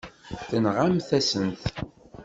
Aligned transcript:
Tenɣamt-asent-t. 0.47 1.63